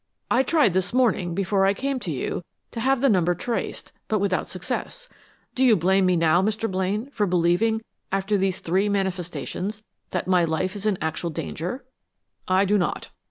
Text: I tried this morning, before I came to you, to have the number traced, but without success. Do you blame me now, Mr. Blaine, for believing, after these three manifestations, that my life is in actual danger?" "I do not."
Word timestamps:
I 0.31 0.41
tried 0.41 0.73
this 0.73 0.93
morning, 0.95 1.35
before 1.35 1.63
I 1.63 1.75
came 1.75 1.99
to 1.99 2.09
you, 2.09 2.43
to 2.71 2.79
have 2.79 3.01
the 3.01 3.07
number 3.07 3.35
traced, 3.35 3.91
but 4.07 4.17
without 4.17 4.47
success. 4.47 5.07
Do 5.53 5.63
you 5.63 5.75
blame 5.75 6.07
me 6.07 6.15
now, 6.15 6.41
Mr. 6.41 6.67
Blaine, 6.71 7.11
for 7.11 7.27
believing, 7.27 7.83
after 8.11 8.35
these 8.35 8.61
three 8.61 8.89
manifestations, 8.89 9.83
that 10.09 10.25
my 10.27 10.43
life 10.43 10.75
is 10.75 10.87
in 10.87 10.97
actual 11.01 11.29
danger?" 11.29 11.85
"I 12.47 12.65
do 12.65 12.79
not." 12.79 13.11